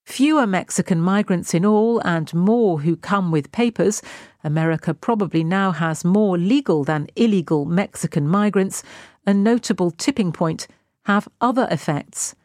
Fewer 0.06 0.46
Mexican 0.46 1.01
migrants 1.01 1.56
in 1.56 1.66
all 1.66 2.00
and 2.06 2.32
more 2.36 2.82
who 2.82 2.96
come 2.98 3.32
with 3.32 3.51
papers. 3.51 4.04
America 4.44 4.94
probably 4.94 5.44
now 5.44 5.72
has 5.72 6.06
more 6.06 6.38
legal 6.38 6.84
than 6.84 7.08
illegal 7.16 7.66
Mexican 7.66 8.27
migrants. 8.27 8.84
A 9.25 9.34
notable 9.34 9.89
tipping 9.89 10.32
point 10.32 10.68
have 11.06 11.27
other 11.42 11.68
effects. 11.72 12.36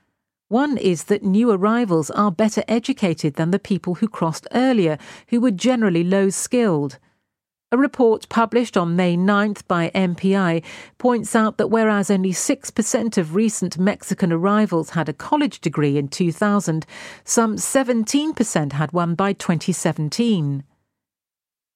One 0.49 0.78
is 0.78 1.04
that 1.04 1.25
new 1.25 1.50
arrivals 1.50 2.11
are 2.12 2.32
better 2.32 2.64
educated 2.68 3.35
than 3.35 3.50
the 3.50 3.59
people 3.59 3.97
who 3.97 4.09
crossed 4.09 4.49
earlier, 4.54 4.97
who 5.28 5.42
were 5.42 5.50
generally 5.50 6.04
low 6.04 6.30
skilled. 6.30 6.99
A 7.73 7.79
report 7.79 8.29
published 8.29 8.76
on 8.76 8.97
May 8.97 9.17
9th 9.17 9.67
by 9.67 9.91
MPI 9.95 10.62
points 10.99 11.35
out 11.35 11.57
that 11.57 11.69
whereas 11.69 12.11
only 12.11 12.31
6% 12.31 13.17
of 13.17 13.35
recent 13.35 13.79
Mexican 13.79 14.31
arrivals 14.31 14.91
had 14.91 15.09
a 15.09 15.14
college 15.14 15.59
degree 15.59 15.97
in 15.97 16.09
2000, 16.09 16.85
some 17.25 17.57
17% 17.57 18.73
had 18.73 18.93
one 18.93 19.14
by 19.14 19.33
2017. 19.33 20.64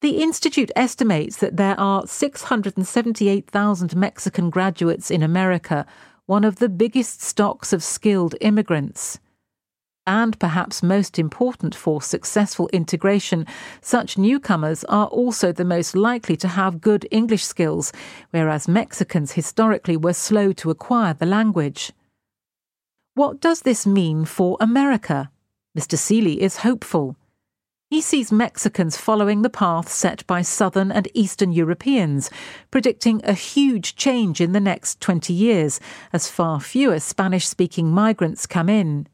The 0.02 0.22
Institute 0.22 0.70
estimates 0.76 1.38
that 1.38 1.56
there 1.56 1.80
are 1.80 2.06
678,000 2.06 3.96
Mexican 3.96 4.50
graduates 4.50 5.10
in 5.10 5.22
America, 5.22 5.86
one 6.26 6.44
of 6.44 6.56
the 6.56 6.68
biggest 6.68 7.22
stocks 7.22 7.72
of 7.72 7.82
skilled 7.82 8.34
immigrants 8.42 9.18
and 10.06 10.38
perhaps 10.38 10.82
most 10.82 11.18
important 11.18 11.74
for 11.74 12.00
successful 12.00 12.68
integration, 12.72 13.46
such 13.80 14.16
newcomers 14.16 14.84
are 14.84 15.06
also 15.06 15.52
the 15.52 15.64
most 15.64 15.96
likely 15.96 16.36
to 16.36 16.48
have 16.48 16.80
good 16.80 17.06
English 17.10 17.44
skills, 17.44 17.92
whereas 18.30 18.68
Mexicans 18.68 19.32
historically 19.32 19.96
were 19.96 20.12
slow 20.12 20.52
to 20.52 20.70
acquire 20.70 21.14
the 21.14 21.26
language. 21.26 21.92
What 23.14 23.40
does 23.40 23.62
this 23.62 23.86
mean 23.86 24.24
for 24.24 24.56
America? 24.60 25.30
Mr. 25.76 25.98
Selee 25.98 26.40
is 26.40 26.58
hopeful. 26.58 27.16
He 27.88 28.00
sees 28.00 28.32
Mexicans 28.32 28.96
following 28.96 29.42
the 29.42 29.50
path 29.50 29.88
set 29.88 30.26
by 30.26 30.42
Southern 30.42 30.90
and 30.90 31.08
Eastern 31.14 31.52
Europeans, 31.52 32.30
predicting 32.70 33.20
a 33.24 33.32
huge 33.32 33.94
change 33.94 34.40
in 34.40 34.52
the 34.52 34.60
next 34.60 35.00
20 35.00 35.32
years 35.32 35.78
as 36.12 36.28
far 36.28 36.60
fewer 36.60 36.98
Spanish 36.98 37.46
speaking 37.46 37.90
migrants 37.90 38.46
come 38.46 38.68
in 38.68 39.06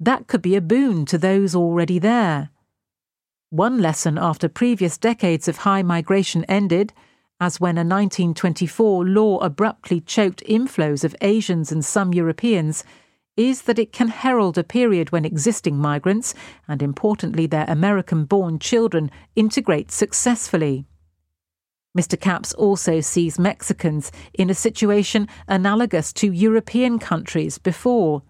that 0.00 0.26
could 0.26 0.42
be 0.42 0.54
a 0.54 0.60
boon 0.60 1.04
to 1.06 1.18
those 1.18 1.54
already 1.54 1.98
there. 1.98 2.50
One 3.50 3.80
lesson 3.80 4.18
after 4.18 4.48
previous 4.48 4.98
decades 4.98 5.48
of 5.48 5.58
high 5.58 5.82
migration 5.82 6.44
ended, 6.44 6.92
as 7.40 7.60
when 7.60 7.76
a 7.76 7.80
1924 7.80 9.06
law 9.06 9.38
abruptly 9.38 10.00
choked 10.00 10.42
inflows 10.46 11.02
of 11.04 11.16
Asians 11.20 11.72
and 11.72 11.84
some 11.84 12.12
Europeans, 12.12 12.84
is 13.36 13.62
that 13.62 13.78
it 13.78 13.92
can 13.92 14.08
herald 14.08 14.58
a 14.58 14.64
period 14.64 15.12
when 15.12 15.24
existing 15.24 15.78
migrants, 15.78 16.34
and 16.66 16.82
importantly 16.82 17.46
their 17.46 17.64
American 17.68 18.24
born 18.24 18.58
children, 18.58 19.10
integrate 19.36 19.90
successfully. 19.90 20.84
Mr. 21.96 22.20
Capps 22.20 22.52
also 22.54 23.00
sees 23.00 23.38
Mexicans 23.38 24.12
in 24.34 24.50
a 24.50 24.54
situation 24.54 25.26
analogous 25.46 26.12
to 26.12 26.32
European 26.32 26.98
countries 26.98 27.58
before 27.58 28.22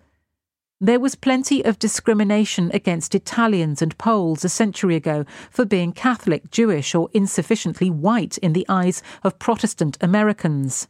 there 0.81 1.01
was 1.01 1.17
plenty 1.17 1.65
of 1.65 1.79
discrimination 1.79 2.71
against 2.73 3.15
Italians 3.15 3.83
and 3.83 3.99
Poles 3.99 4.45
a 4.45 4.49
century 4.49 4.95
ago 4.95 5.25
for 5.51 5.65
being 5.65 5.93
Catholic, 5.93 6.53
Jewish, 6.53 6.95
or 6.95 7.09
insufficiently 7.13 7.91
white 7.91 8.39
in 8.39 8.53
the 8.53 8.67
eyes 8.69 9.03
of 9.25 9.41
Protestant 9.41 9.99
Americans. 10.01 10.87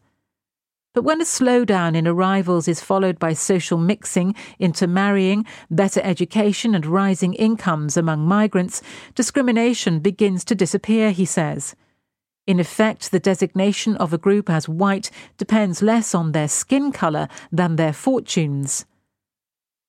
But 0.93 1.05
when 1.05 1.23
a 1.23 1.25
slowdown 1.25 1.97
in 1.97 2.07
arrivals 2.07 2.69
is 2.69 2.83
followed 2.83 3.19
by 3.19 3.33
social 3.33 3.79
mixing, 3.79 4.35
intermarrying, 4.59 5.47
better 5.71 6.01
education, 6.03 6.75
and 6.75 6.85
rising 6.85 7.33
incomes 7.35 7.97
among 7.97 8.27
migrants, 8.27 8.83
discrimination 9.15 10.01
begins 10.01 10.45
to 10.47 10.55
disappear, 10.55 11.13
he 11.13 11.25
says. 11.25 11.75
In 12.47 12.61
effect, 12.61 13.11
the 13.11 13.21
designation 13.21 13.97
of 13.97 14.13
a 14.13 14.19
group 14.19 14.51
as 14.51 14.69
white 14.69 15.11
depends 15.39 15.81
less 15.81 16.15
on 16.15 16.33
their 16.33 16.49
skin 16.49 16.93
colour 16.93 17.29
than 17.51 17.77
their 17.77 17.93
fortunes. 17.95 18.85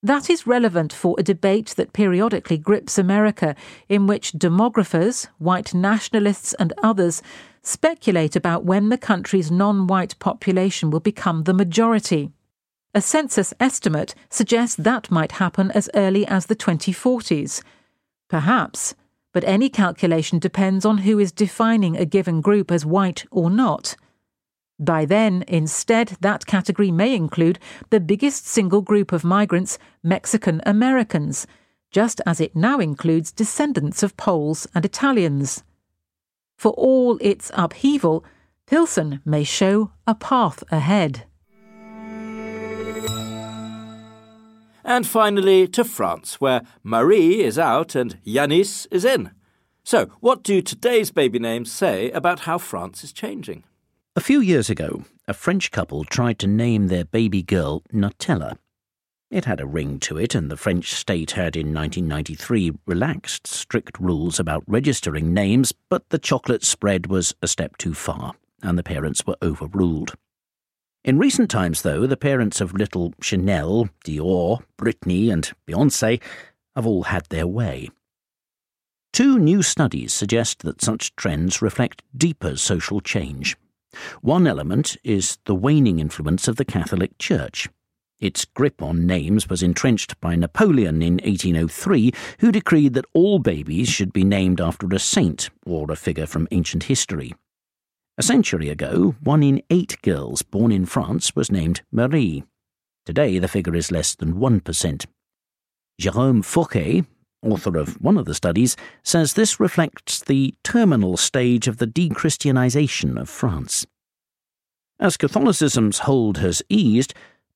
That 0.02 0.30
is 0.30 0.48
relevant 0.48 0.94
for 0.94 1.16
a 1.18 1.24
debate 1.24 1.74
that 1.76 1.92
periodically 1.92 2.58
grips 2.58 2.98
America, 2.98 3.54
in 3.90 4.08
which 4.08 4.32
demographers, 4.32 5.28
white 5.40 5.74
nationalists, 5.74 6.54
and 6.54 6.72
others 6.82 7.22
speculate 7.64 8.36
about 8.36 8.64
when 8.64 8.88
the 8.88 8.98
country's 8.98 9.52
non 9.52 9.88
white 9.88 10.18
population 10.20 10.90
will 10.90 11.02
become 11.02 11.44
the 11.44 11.54
majority. 11.54 12.32
A 12.94 13.02
census 13.02 13.54
estimate 13.60 14.16
suggests 14.30 14.78
that 14.78 15.12
might 15.12 15.34
happen 15.34 15.70
as 15.72 15.90
early 15.94 16.26
as 16.26 16.46
the 16.46 16.56
2040s. 16.56 17.62
Perhaps, 18.30 18.96
but 19.34 19.44
any 19.44 19.70
calculation 19.70 20.40
depends 20.40 20.86
on 20.86 21.00
who 21.00 21.20
is 21.20 21.34
defining 21.34 21.98
a 21.98 22.06
given 22.06 22.40
group 22.40 22.72
as 22.72 22.86
white 22.86 23.26
or 23.32 23.50
not. 23.50 23.96
By 24.80 25.04
then, 25.04 25.44
instead, 25.48 26.16
that 26.22 26.46
category 26.46 26.90
may 26.90 27.14
include 27.14 27.60
the 27.90 28.00
biggest 28.00 28.48
single 28.48 28.82
group 28.82 29.12
of 29.12 29.26
migrants, 29.26 29.78
Mexican 30.02 30.62
Americans, 30.66 31.46
just 31.92 32.22
as 32.26 32.40
it 32.40 32.56
now 32.56 32.80
includes 32.80 33.32
descendants 33.34 34.04
of 34.04 34.16
Poles 34.16 34.68
and 34.74 34.86
Italians. 34.86 35.64
For 36.58 36.72
all 36.72 37.18
its 37.20 37.52
upheaval, 37.54 38.24
Pilsen 38.68 39.22
may 39.26 39.44
show 39.44 39.92
a 40.08 40.16
path 40.16 40.64
ahead. 40.72 41.26
And 44.86 45.06
finally 45.06 45.68
to 45.68 45.84
France, 45.84 46.40
where 46.40 46.62
Marie 46.84 47.42
is 47.42 47.60
out 47.60 47.96
and 47.96 48.18
Yanis 48.24 48.88
is 48.92 49.04
in. 49.04 49.32
So, 49.84 50.08
what 50.20 50.44
do 50.44 50.62
today's 50.62 51.12
baby 51.12 51.40
names 51.40 51.72
say 51.72 52.12
about 52.12 52.42
how 52.42 52.58
France 52.58 53.04
is 53.04 53.12
changing? 53.12 53.64
A 54.20 54.32
few 54.32 54.42
years 54.42 54.70
ago, 54.70 55.06
a 55.30 55.34
French 55.34 55.72
couple 55.72 56.04
tried 56.04 56.40
to 56.40 56.46
name 56.46 56.88
their 56.88 57.06
baby 57.06 57.42
girl 57.42 57.84
Nutella. 57.94 58.58
It 59.32 59.46
had 59.46 59.62
a 59.62 59.66
ring 59.66 59.98
to 60.00 60.18
it, 60.18 60.36
and 60.36 60.52
the 60.52 60.58
French 60.58 60.92
state 60.92 61.32
had 61.32 61.56
in 61.56 61.74
1993 61.74 62.74
relaxed 62.86 63.48
strict 63.48 63.98
rules 63.98 64.38
about 64.38 64.66
registering 64.68 65.34
names, 65.34 65.72
but 65.90 66.10
the 66.10 66.20
chocolate 66.20 66.66
spread 66.66 67.08
was 67.08 67.34
a 67.42 67.48
step 67.48 67.78
too 67.78 67.94
far, 67.94 68.34
and 68.62 68.78
the 68.78 68.84
parents 68.84 69.26
were 69.26 69.38
overruled. 69.42 70.16
In 71.06 71.18
recent 71.18 71.50
times, 71.50 71.84
though, 71.84 72.06
the 72.06 72.18
parents 72.18 72.60
of 72.60 72.74
little 72.74 73.14
Chanel, 73.22 73.88
Dior, 74.04 74.62
Britney, 74.78 75.32
and 75.32 75.50
Beyonce 75.66 76.22
have 76.76 76.86
all 76.86 77.04
had 77.04 77.26
their 77.28 77.48
way. 77.48 77.90
Two 79.14 79.40
new 79.40 79.64
studies 79.64 80.14
suggest 80.14 80.64
that 80.64 80.82
such 80.82 81.16
trends 81.16 81.62
reflect 81.62 82.04
deeper 82.18 82.58
social 82.58 83.00
change 83.00 83.56
one 84.22 84.48
element 84.48 84.98
is 85.04 85.38
the 85.46 85.56
waning 85.56 86.00
influence 86.00 86.48
of 86.48 86.56
the 86.56 86.66
Catholic 86.66 87.18
Church. 87.18 87.70
Its 88.20 88.44
grip 88.44 88.82
on 88.82 89.08
names 89.08 89.50
was 89.50 89.64
entrenched 89.64 90.20
by 90.20 90.36
Napoleon 90.36 91.02
in 91.02 91.14
1803, 91.24 92.12
who 92.40 92.52
decreed 92.52 92.94
that 92.94 93.06
all 93.14 93.40
babies 93.40 93.88
should 93.88 94.12
be 94.12 94.26
named 94.26 94.60
after 94.60 94.88
a 94.88 95.00
saint 95.00 95.50
or 95.66 95.90
a 95.90 95.96
figure 95.96 96.26
from 96.26 96.48
ancient 96.52 96.84
history. 96.84 97.34
A 98.18 98.24
century 98.24 98.68
ago, 98.68 99.16
one 99.22 99.42
in 99.42 99.62
eight 99.70 100.02
girls 100.02 100.42
born 100.42 100.74
in 100.74 100.86
France 100.86 101.34
was 101.36 101.50
named 101.50 101.82
Marie. 101.92 102.44
Today, 103.06 103.40
the 103.40 103.48
figure 103.48 103.76
is 103.76 103.92
less 103.92 104.14
than 104.14 104.34
1%. 104.34 105.06
Jérôme 106.02 106.44
Fourquet, 106.44 107.06
author 107.44 107.78
of 107.78 108.02
one 108.02 108.18
of 108.18 108.26
the 108.26 108.34
studies, 108.34 108.76
says 109.04 109.34
this 109.34 109.60
reflects 109.60 110.20
the 110.22 110.54
terminal 110.64 111.18
stage 111.18 111.68
of 111.68 111.78
the 111.78 111.88
dechristianization 111.88 113.20
of 113.20 113.30
France. 113.30 113.86
As 115.00 115.18
Catholicism's 115.18 116.00
hold 116.00 116.40
has 116.40 116.62
eased, 116.70 117.14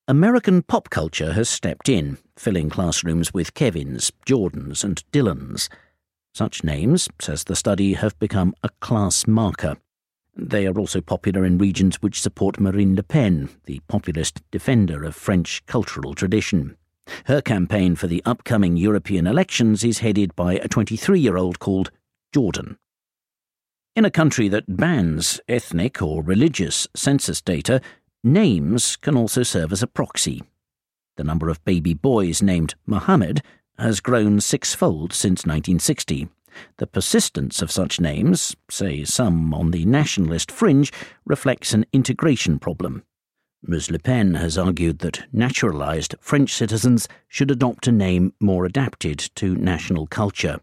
American 0.07 0.61
pop 0.61 0.89
culture 0.89 1.33
has 1.33 1.49
stepped 1.49 1.89
in, 1.89 2.17
filling 2.37 2.69
classrooms 2.69 3.33
with 3.33 3.53
Kevins, 3.53 4.11
Jordans, 4.25 4.83
and 4.83 5.03
Dylans. 5.11 5.69
Such 6.33 6.63
names, 6.63 7.07
says 7.21 7.43
the 7.43 7.55
study, 7.55 7.93
have 7.93 8.17
become 8.19 8.53
a 8.63 8.69
class 8.81 9.27
marker. 9.27 9.77
They 10.35 10.65
are 10.65 10.77
also 10.77 10.99
popular 10.99 11.45
in 11.45 11.57
regions 11.57 12.01
which 12.01 12.21
support 12.21 12.59
Marine 12.59 12.95
Le 12.95 13.03
Pen, 13.03 13.49
the 13.65 13.81
populist 13.87 14.41
defender 14.51 15.03
of 15.03 15.15
French 15.15 15.65
cultural 15.67 16.13
tradition. 16.15 16.75
Her 17.25 17.41
campaign 17.41 17.95
for 17.95 18.07
the 18.07 18.21
upcoming 18.25 18.75
European 18.75 19.27
elections 19.27 19.83
is 19.83 19.99
headed 19.99 20.35
by 20.35 20.55
a 20.55 20.67
23 20.67 21.19
year 21.19 21.37
old 21.37 21.59
called 21.59 21.91
Jordan. 22.33 22.77
In 23.95 24.05
a 24.05 24.11
country 24.11 24.47
that 24.49 24.77
bans 24.77 25.39
ethnic 25.47 26.01
or 26.01 26.23
religious 26.23 26.87
census 26.95 27.41
data, 27.41 27.79
names 28.23 28.95
can 28.95 29.15
also 29.15 29.43
serve 29.43 29.71
as 29.71 29.83
a 29.83 29.87
proxy. 29.87 30.41
The 31.15 31.23
number 31.23 31.49
of 31.49 31.63
baby 31.63 31.93
boys 31.93 32.41
named 32.41 32.75
Mohammed 32.85 33.41
has 33.77 33.99
grown 33.99 34.41
sixfold 34.41 35.13
since 35.13 35.45
1960. 35.45 36.27
The 36.77 36.87
persistence 36.87 37.61
of 37.61 37.71
such 37.71 37.99
names, 37.99 38.55
say 38.69 39.03
some 39.03 39.53
on 39.53 39.71
the 39.71 39.85
nationalist 39.85 40.51
fringe, 40.51 40.91
reflects 41.25 41.73
an 41.73 41.85
integration 41.93 42.59
problem. 42.59 43.03
Ms. 43.65 43.89
Le 43.89 43.99
Pen 43.99 44.33
has 44.33 44.57
argued 44.57 44.99
that 44.99 45.23
naturalised 45.31 46.15
French 46.19 46.53
citizens 46.53 47.07
should 47.29 47.49
adopt 47.49 47.87
a 47.87 47.91
name 47.91 48.33
more 48.39 48.65
adapted 48.65 49.19
to 49.35 49.55
national 49.55 50.05
culture. 50.05 50.59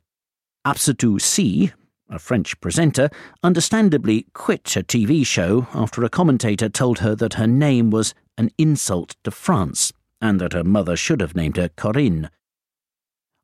Hapsatou 0.67 1.19
Sy, 1.19 1.73
a 2.11 2.19
French 2.19 2.61
presenter, 2.61 3.09
understandably 3.43 4.27
quit 4.35 4.77
a 4.77 4.83
TV 4.83 5.25
show 5.25 5.67
after 5.73 6.05
a 6.05 6.11
commentator 6.11 6.69
told 6.69 6.99
her 6.99 7.15
that 7.15 7.35
her 7.35 7.47
name 7.47 7.91
was 7.91 8.15
an 8.37 8.51
insult 8.59 9.17
to 9.25 9.31
France 9.31 9.93
and 10.21 10.39
that 10.39 10.53
her 10.53 10.65
mother 10.65 10.97
should 10.97 11.23
have 11.23 11.35
named 11.35 11.57
her 11.57 11.71
Corinne. 11.71 12.29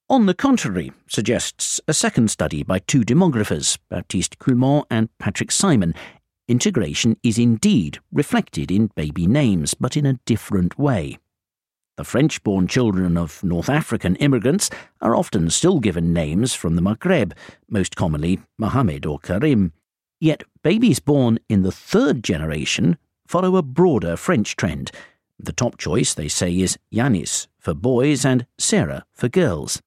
On 0.08 0.26
the 0.26 0.34
contrary, 0.34 0.92
suggests 1.08 1.80
a 1.88 1.94
second 1.94 2.30
study 2.30 2.62
by 2.62 2.78
two 2.78 3.02
demographers, 3.02 3.78
Baptiste 3.88 4.38
Coulmont 4.38 4.84
and 4.90 5.08
Patrick 5.18 5.50
Simon, 5.50 5.94
integration 6.48 7.16
is 7.22 7.38
indeed 7.38 7.98
reflected 8.12 8.70
in 8.70 8.90
baby 8.94 9.26
names, 9.26 9.74
but 9.74 9.96
in 9.96 10.06
a 10.06 10.18
different 10.24 10.78
way. 10.78 11.18
The 11.96 12.04
French 12.04 12.42
born 12.42 12.66
children 12.66 13.16
of 13.16 13.42
North 13.42 13.70
African 13.70 14.16
immigrants 14.16 14.68
are 15.00 15.16
often 15.16 15.48
still 15.48 15.80
given 15.80 16.12
names 16.12 16.52
from 16.52 16.76
the 16.76 16.82
Maghreb, 16.82 17.32
most 17.70 17.96
commonly 17.96 18.40
Mohammed 18.58 19.06
or 19.06 19.18
Karim. 19.18 19.72
Yet 20.20 20.44
babies 20.62 20.98
born 20.98 21.38
in 21.48 21.62
the 21.62 21.72
third 21.72 22.22
generation 22.22 22.98
follow 23.26 23.56
a 23.56 23.62
broader 23.62 24.16
French 24.16 24.56
trend. 24.56 24.90
The 25.38 25.52
top 25.52 25.78
choice, 25.78 26.12
they 26.12 26.28
say, 26.28 26.58
is 26.58 26.78
Yanis 26.92 27.46
for 27.58 27.74
boys 27.74 28.24
and 28.24 28.46
Sarah 28.58 29.04
for 29.12 29.28
girls. 29.28 29.80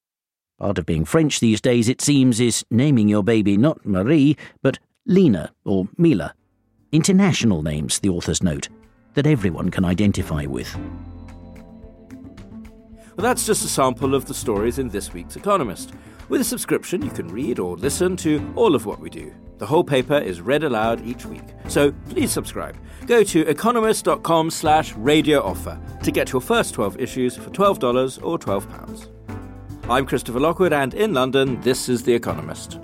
Part 0.57 0.77
of 0.77 0.85
being 0.85 1.05
French 1.05 1.39
these 1.39 1.61
days, 1.61 1.87
it 1.87 2.01
seems, 2.01 2.39
is 2.39 2.65
naming 2.69 3.07
your 3.07 3.23
baby 3.23 3.55
not 3.55 3.85
Marie, 3.85 4.35
but 4.61 4.79
Lena 5.05 5.51
or 5.63 5.87
Mila. 5.97 6.33
International 6.91 7.61
names, 7.61 7.99
the 7.99 8.09
authors 8.09 8.41
note, 8.41 8.67
that 9.13 9.27
everyone 9.27 9.69
can 9.69 9.85
identify 9.85 10.45
with. 10.45 10.75
Well, 13.15 13.23
that's 13.23 13.45
just 13.45 13.63
a 13.63 13.67
sample 13.67 14.15
of 14.15 14.25
the 14.25 14.33
stories 14.33 14.79
in 14.79 14.89
this 14.89 15.13
week's 15.13 15.35
Economist. 15.35 15.93
With 16.29 16.41
a 16.41 16.45
subscription, 16.45 17.03
you 17.03 17.11
can 17.11 17.27
read 17.27 17.59
or 17.59 17.75
listen 17.75 18.15
to 18.17 18.53
all 18.55 18.73
of 18.73 18.87
what 18.87 18.99
we 18.99 19.09
do. 19.11 19.31
The 19.59 19.67
whole 19.67 19.83
paper 19.83 20.17
is 20.17 20.41
read 20.41 20.63
aloud 20.63 21.05
each 21.05 21.25
week, 21.25 21.43
so 21.67 21.91
please 22.09 22.31
subscribe. 22.31 22.75
Go 23.05 23.23
to 23.23 23.41
economist.com 23.47 24.49
slash 24.49 24.93
radio 24.95 25.43
offer 25.43 25.79
to 26.01 26.11
get 26.11 26.31
your 26.31 26.41
first 26.41 26.73
12 26.73 26.99
issues 26.99 27.35
for 27.35 27.49
$12 27.51 28.23
or 28.23 28.39
£12. 28.39 29.09
I'm 29.89 30.05
Christopher 30.05 30.39
Lockwood, 30.39 30.73
and 30.73 30.93
in 30.93 31.13
London, 31.13 31.59
this 31.61 31.89
is 31.89 32.03
The 32.03 32.13
Economist. 32.13 32.79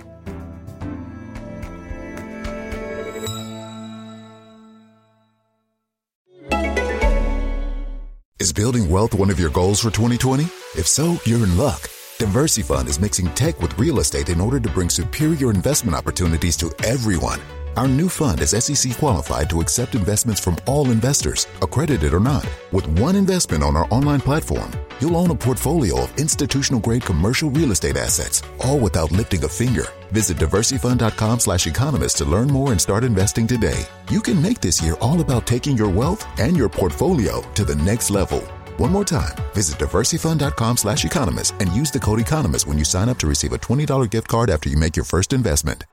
Is 8.46 8.54
building 8.54 8.88
wealth 8.88 9.16
one 9.16 9.32
of 9.32 9.40
your 9.40 9.50
goals 9.50 9.80
for 9.80 9.90
2020? 9.90 10.44
If 10.78 10.86
so, 10.86 11.18
you're 11.26 11.44
in 11.44 11.58
luck. 11.58 11.82
DiversyFund 12.20 12.88
is 12.88 13.00
mixing 13.00 13.28
tech 13.30 13.60
with 13.60 13.76
real 13.80 13.98
estate 13.98 14.30
in 14.30 14.40
order 14.40 14.60
to 14.60 14.70
bring 14.70 14.88
superior 14.88 15.50
investment 15.50 15.98
opportunities 15.98 16.56
to 16.58 16.72
everyone. 16.84 17.42
Our 17.78 17.90
new 17.90 18.08
fund 18.08 18.40
is 18.40 18.52
SEC 18.52 18.98
qualified 18.98 19.50
to 19.50 19.60
accept 19.60 19.96
investments 19.96 20.40
from 20.40 20.56
all 20.66 20.92
investors, 20.92 21.46
accredited 21.62 22.14
or 22.14 22.22
not. 22.22 22.48
With 22.72 22.88
one 23.00 23.18
investment 23.18 23.64
on 23.64 23.76
our 23.76 23.86
online 23.92 24.22
platform, 24.22 24.72
you'll 25.02 25.18
own 25.18 25.30
a 25.30 25.36
portfolio 25.36 26.02
of 26.02 26.18
institutional 26.18 26.80
grade 26.80 27.04
commercial 27.04 27.50
real 27.50 27.74
estate 27.74 27.98
assets, 27.98 28.42
all 28.62 28.80
without 28.80 29.12
lifting 29.12 29.44
a 29.44 29.50
finger. 29.50 29.88
Visit 30.12 30.38
diversyfund.com 30.38 31.42
slash 31.42 31.68
economist 31.68 32.16
to 32.18 32.26
learn 32.26 32.48
more 32.48 32.72
and 32.72 32.80
start 32.80 33.04
investing 33.04 33.46
today. 33.46 33.86
You 34.10 34.22
can 34.22 34.42
make 34.42 34.62
this 34.62 34.82
year 34.82 34.96
all 35.02 35.20
about 35.20 35.46
taking 35.46 35.76
your 35.76 35.90
wealth 35.90 36.26
and 36.40 36.56
your 36.56 36.70
portfolio 36.70 37.42
to 37.56 37.66
the 37.66 37.76
next 37.76 38.10
level. 38.10 38.40
One 38.78 38.94
more 38.94 39.06
time, 39.06 39.36
visit 39.54 39.78
diversyfund.com 39.80 40.78
slash 40.78 41.04
economist 41.04 41.56
and 41.60 41.70
use 41.74 41.92
the 41.92 42.00
code 42.00 42.22
economist 42.22 42.68
when 42.68 42.78
you 42.78 42.86
sign 42.86 43.10
up 43.10 43.18
to 43.20 43.28
receive 43.28 43.52
a 43.52 43.58
$20 43.58 44.10
gift 44.10 44.30
card 44.30 44.50
after 44.50 44.70
you 44.70 44.78
make 44.78 44.96
your 44.96 45.06
first 45.06 45.34
investment. 45.34 45.84